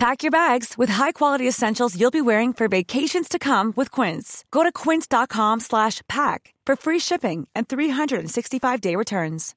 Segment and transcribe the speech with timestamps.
[0.00, 4.46] Pack your bags with high-quality essentials you'll be wearing for vacations to come with Quince.
[4.50, 9.54] Go to quince.com slash pack for free shipping and 365-day returns.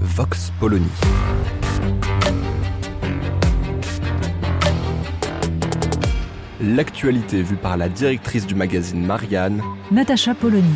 [0.00, 0.88] Vox Polony.
[6.62, 10.74] L'actualité vue par la directrice du magazine Marianne, Natacha Polony.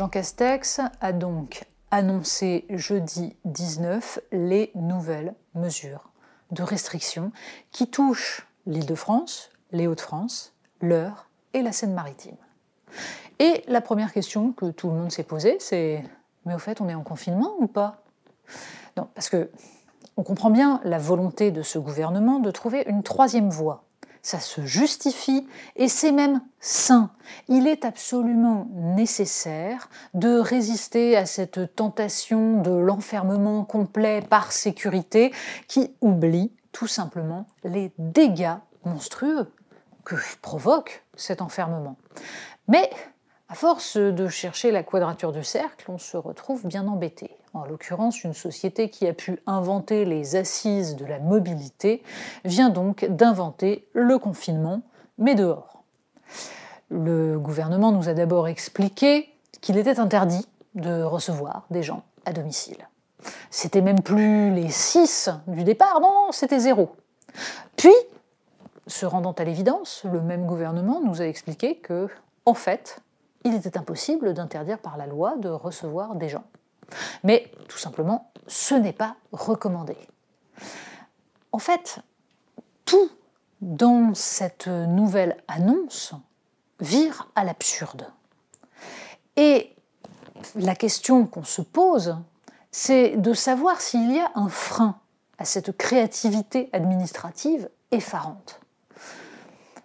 [0.00, 6.08] Jean Castex a donc annoncé jeudi 19 les nouvelles mesures
[6.52, 7.32] de restriction
[7.70, 12.38] qui touchent l'Île-de-France, les Hauts-de-France, l'Eure et la Seine-Maritime.
[13.40, 16.02] Et la première question que tout le monde s'est posée, c'est
[16.46, 18.02] mais au fait, on est en confinement ou pas?
[18.96, 19.50] Non, parce que
[20.16, 23.84] on comprend bien la volonté de ce gouvernement de trouver une troisième voie.
[24.22, 27.10] Ça se justifie et c'est même sain.
[27.48, 35.32] Il est absolument nécessaire de résister à cette tentation de l'enfermement complet par sécurité
[35.68, 39.50] qui oublie tout simplement les dégâts monstrueux
[40.04, 41.96] que provoque cet enfermement.
[42.68, 42.90] Mais
[43.50, 47.36] à force de chercher la quadrature du cercle, on se retrouve bien embêté.
[47.52, 52.04] En l'occurrence, une société qui a pu inventer les assises de la mobilité
[52.44, 54.82] vient donc d'inventer le confinement,
[55.18, 55.82] mais dehors.
[56.90, 59.28] Le gouvernement nous a d'abord expliqué
[59.60, 62.88] qu'il était interdit de recevoir des gens à domicile.
[63.50, 66.94] C'était même plus les 6 du départ, non, c'était zéro.
[67.76, 67.94] Puis,
[68.86, 72.06] se rendant à l'évidence, le même gouvernement nous a expliqué que,
[72.46, 73.02] en fait,
[73.44, 76.44] il était impossible d'interdire par la loi de recevoir des gens.
[77.24, 79.96] Mais tout simplement, ce n'est pas recommandé.
[81.52, 82.00] En fait,
[82.84, 83.10] tout
[83.60, 86.14] dans cette nouvelle annonce
[86.80, 88.06] vire à l'absurde.
[89.36, 89.74] Et
[90.54, 92.16] la question qu'on se pose,
[92.70, 94.98] c'est de savoir s'il y a un frein
[95.38, 98.59] à cette créativité administrative effarante.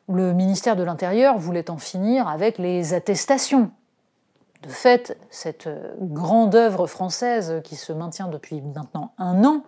[0.07, 3.71] Le ministère de l'Intérieur voulait en finir avec les attestations.
[4.61, 9.63] De fait, cette grande œuvre française qui se maintient depuis maintenant un an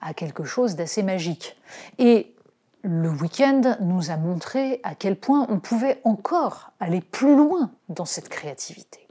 [0.00, 1.56] a quelque chose d'assez magique.
[1.98, 2.34] Et
[2.82, 8.06] le week-end nous a montré à quel point on pouvait encore aller plus loin dans
[8.06, 9.06] cette créativité.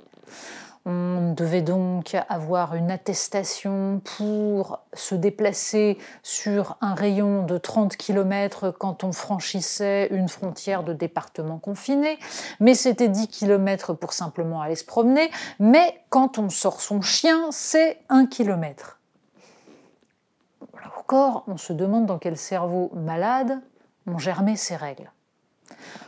[0.91, 8.71] On devait donc avoir une attestation pour se déplacer sur un rayon de 30 km
[8.71, 12.17] quand on franchissait une frontière de département confiné,
[12.59, 15.29] mais c'était 10 km pour simplement aller se promener,
[15.59, 18.99] mais quand on sort son chien, c'est 1 km.
[20.73, 23.61] Là encore, on se demande dans quel cerveau malade
[24.07, 25.11] ont germé ces règles.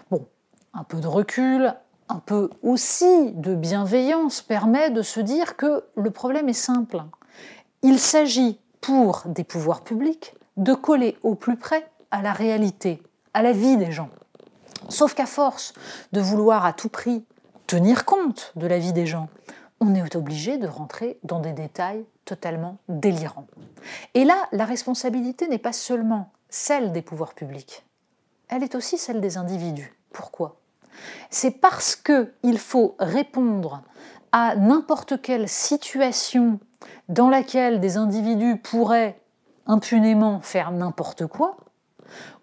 [0.09, 0.25] Bon,
[0.73, 1.75] un peu de recul,
[2.11, 7.03] un peu aussi de bienveillance permet de se dire que le problème est simple.
[7.83, 13.01] Il s'agit pour des pouvoirs publics de coller au plus près à la réalité,
[13.33, 14.09] à la vie des gens.
[14.89, 15.73] Sauf qu'à force
[16.11, 17.23] de vouloir à tout prix
[17.65, 19.29] tenir compte de la vie des gens,
[19.79, 23.47] on est obligé de rentrer dans des détails totalement délirants.
[24.15, 27.85] Et là, la responsabilité n'est pas seulement celle des pouvoirs publics,
[28.49, 29.93] elle est aussi celle des individus.
[30.11, 30.60] Pourquoi?
[31.29, 33.81] C'est parce qu'il faut répondre
[34.31, 36.59] à n'importe quelle situation
[37.09, 39.19] dans laquelle des individus pourraient
[39.67, 41.57] impunément faire n'importe quoi,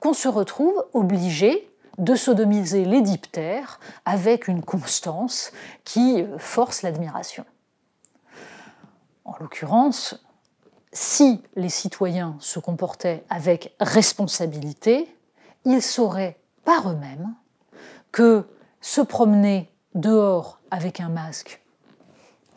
[0.00, 5.53] qu'on se retrouve obligé de sodomiser les diptères avec une constance
[5.84, 7.44] qui force l'admiration.
[9.25, 10.25] En l'occurrence,
[10.92, 15.15] si les citoyens se comportaient avec responsabilité,
[15.65, 17.34] ils sauraient par eux-mêmes
[18.18, 18.42] que
[18.80, 21.62] se promener dehors avec un masque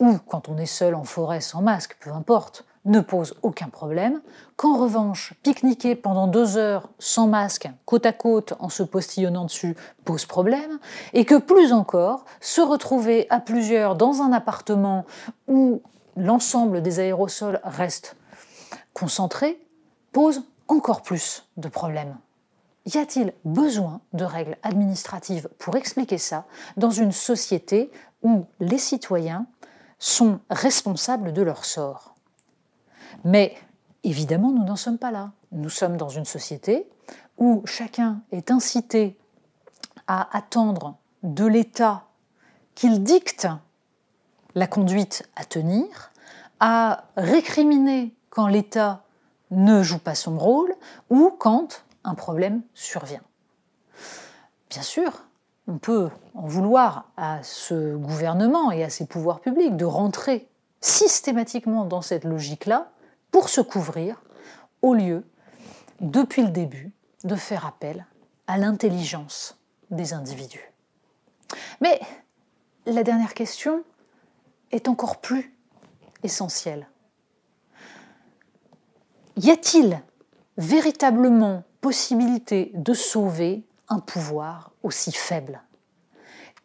[0.00, 4.20] ou quand on est seul en forêt sans masque, peu importe, ne pose aucun problème,
[4.56, 9.76] qu'en revanche, pique-niquer pendant deux heures sans masque, côte à côte, en se postillonnant dessus,
[10.04, 10.80] pose problème,
[11.12, 15.06] et que plus encore, se retrouver à plusieurs dans un appartement
[15.46, 15.80] où
[16.16, 18.16] l'ensemble des aérosols reste
[18.94, 19.64] concentré,
[20.10, 22.16] pose encore plus de problèmes.
[22.86, 26.46] Y a-t-il besoin de règles administratives pour expliquer ça
[26.76, 27.90] dans une société
[28.22, 29.46] où les citoyens
[29.98, 32.14] sont responsables de leur sort?
[33.24, 33.54] Mais
[34.02, 35.32] évidemment, nous n'en sommes pas là.
[35.52, 36.88] nous sommes dans une société
[37.38, 39.18] où chacun est incité
[40.06, 42.04] à attendre de l'État
[42.74, 43.46] qu'il dicte
[44.54, 46.12] la conduite à tenir,
[46.60, 49.04] à récriminer quand l'État
[49.50, 50.74] ne joue pas son rôle
[51.10, 53.22] ou quand un problème survient.
[54.70, 55.24] Bien sûr,
[55.68, 60.48] on peut en vouloir à ce gouvernement et à ses pouvoirs publics de rentrer
[60.80, 62.90] systématiquement dans cette logique-là
[63.30, 64.22] pour se couvrir,
[64.82, 65.24] au lieu,
[66.00, 66.92] depuis le début,
[67.24, 68.06] de faire appel
[68.46, 69.58] à l'intelligence
[69.90, 70.72] des individus.
[71.80, 72.00] Mais
[72.86, 73.84] la dernière question
[74.72, 75.54] est encore plus
[76.22, 76.88] essentielle.
[79.36, 80.02] Y a-t-il
[80.56, 85.60] véritablement possibilité de sauver un pouvoir aussi faible.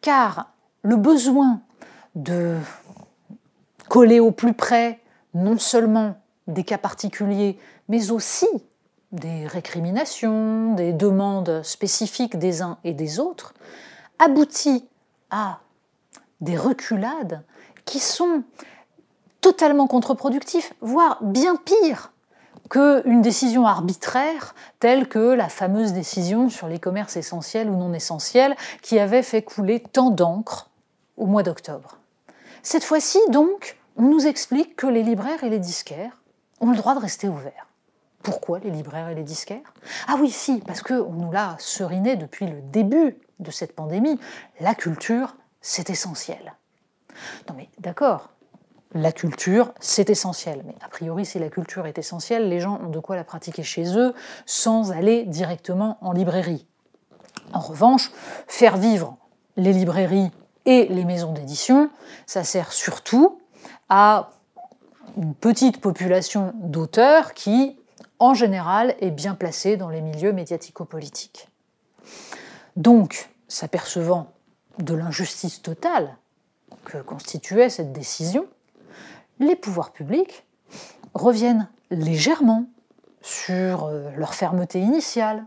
[0.00, 1.60] Car le besoin
[2.14, 2.56] de
[3.88, 5.00] coller au plus près
[5.34, 6.16] non seulement
[6.46, 8.48] des cas particuliers, mais aussi
[9.12, 13.54] des récriminations, des demandes spécifiques des uns et des autres,
[14.18, 14.86] aboutit
[15.30, 15.60] à
[16.40, 17.42] des reculades
[17.84, 18.44] qui sont
[19.40, 22.12] totalement contre-productifs, voire bien pire
[22.68, 28.56] qu'une décision arbitraire telle que la fameuse décision sur les commerces essentiels ou non essentiels
[28.82, 30.70] qui avait fait couler tant d'encre
[31.16, 31.98] au mois d'octobre.
[32.62, 36.16] Cette fois-ci, donc, on nous explique que les libraires et les disquaires
[36.60, 37.66] ont le droit de rester ouverts.
[38.22, 39.72] Pourquoi les libraires et les disquaires?
[40.06, 44.18] Ah oui, si, parce qu'on nous l'a seriné depuis le début de cette pandémie.
[44.60, 46.54] La culture, c'est essentiel.
[47.48, 48.30] Non mais d'accord,
[48.94, 50.62] la culture, c'est essentiel.
[50.66, 53.62] Mais a priori, si la culture est essentielle, les gens ont de quoi la pratiquer
[53.62, 54.14] chez eux
[54.46, 56.66] sans aller directement en librairie.
[57.52, 58.10] En revanche,
[58.46, 59.16] faire vivre
[59.56, 60.30] les librairies
[60.64, 61.90] et les maisons d'édition,
[62.26, 63.40] ça sert surtout
[63.88, 64.30] à
[65.16, 67.78] une petite population d'auteurs qui,
[68.18, 71.48] en général, est bien placée dans les milieux médiatico-politiques.
[72.76, 74.32] Donc, s'apercevant
[74.78, 76.16] de l'injustice totale
[76.84, 78.46] que constituait cette décision,
[79.40, 80.44] les pouvoirs publics
[81.14, 82.66] reviennent légèrement
[83.22, 85.44] sur euh, leur fermeté initiale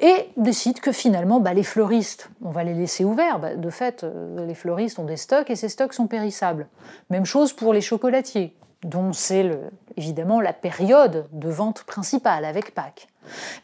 [0.00, 3.38] et décident que finalement bah, les fleuristes, on va les laisser ouverts.
[3.38, 6.68] Bah, de fait, euh, les fleuristes ont des stocks et ces stocks sont périssables.
[7.10, 9.58] Même chose pour les chocolatiers, dont c'est
[9.96, 13.08] évidemment la période de vente principale avec Pâques.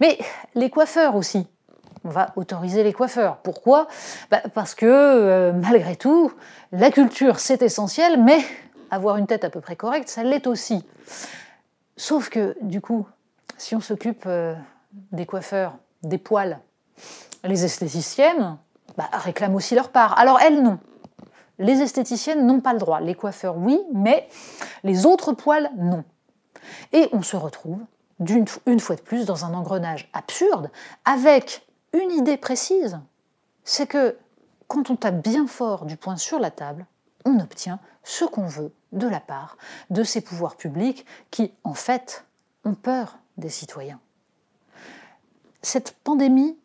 [0.00, 0.18] Mais
[0.54, 1.46] les coiffeurs aussi,
[2.04, 3.38] on va autoriser les coiffeurs.
[3.38, 3.88] Pourquoi?
[4.30, 6.32] Bah, Parce que euh, malgré tout,
[6.72, 8.38] la culture c'est essentiel, mais
[8.90, 10.84] avoir une tête à peu près correcte, ça l'est aussi.
[11.96, 13.06] Sauf que du coup,
[13.56, 14.54] si on s'occupe euh,
[15.12, 16.58] des coiffeurs, des poils,
[17.44, 18.58] les esthéticiennes
[18.96, 20.18] bah, réclament aussi leur part.
[20.18, 20.78] Alors elles, non.
[21.58, 23.00] Les esthéticiennes n'ont pas le droit.
[23.00, 24.28] Les coiffeurs, oui, mais
[24.84, 26.04] les autres poils, non.
[26.92, 27.78] Et on se retrouve,
[28.66, 30.70] une fois de plus, dans un engrenage absurde,
[31.04, 32.98] avec une idée précise.
[33.64, 34.16] C'est que
[34.68, 36.86] quand on tape bien fort du poing sur la table,
[37.26, 39.58] on obtient ce qu'on veut de la part
[39.90, 42.24] de ces pouvoirs publics qui, en fait,
[42.64, 44.00] ont peur des citoyens.
[45.60, 46.56] Cette pandémie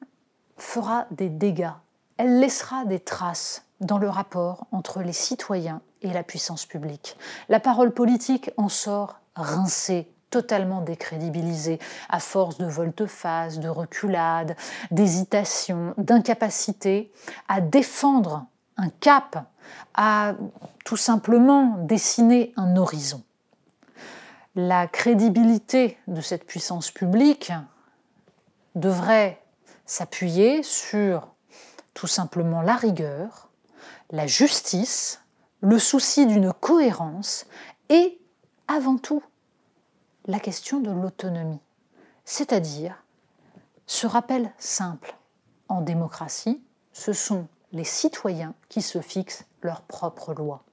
[0.58, 1.74] fera des dégâts,
[2.18, 7.18] elle laissera des traces dans le rapport entre les citoyens et la puissance publique.
[7.50, 11.80] La parole politique en sort rincée, totalement décrédibilisée,
[12.10, 14.56] à force de volte-face, de reculade,
[14.92, 17.12] d'hésitation, d'incapacité
[17.48, 18.46] à défendre
[18.78, 19.46] un cap,
[19.94, 20.34] à
[20.86, 23.24] tout simplement dessiner un horizon.
[24.56, 27.52] La crédibilité de cette puissance publique
[28.76, 29.42] devrait
[29.86, 31.28] s'appuyer sur
[31.94, 33.50] tout simplement la rigueur,
[34.10, 35.22] la justice,
[35.62, 37.46] le souci d'une cohérence
[37.90, 38.20] et,
[38.68, 39.24] avant tout,
[40.26, 41.62] la question de l'autonomie,
[42.26, 43.04] c'est-à-dire
[43.86, 45.16] ce rappel simple.
[45.68, 46.62] En démocratie,
[46.94, 50.64] ce sont les citoyens qui se fixent leurs propres lois.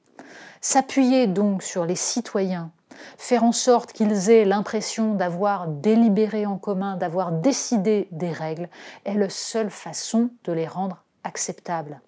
[0.61, 2.71] S'appuyer donc sur les citoyens,
[3.17, 8.69] faire en sorte qu'ils aient l'impression d'avoir délibéré en commun, d'avoir décidé des règles,
[9.05, 12.01] est la seule façon de les rendre acceptables.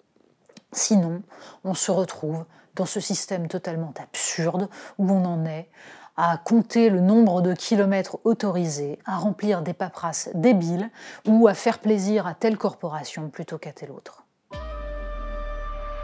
[0.73, 1.21] Sinon,
[1.63, 2.45] on se retrouve
[2.75, 5.69] dans ce système totalement absurde où on en est
[6.17, 10.89] à compter le nombre de kilomètres autorisés, à remplir des paperasses débiles
[11.25, 14.20] ou à faire plaisir à telle corporation plutôt qu'à telle autre.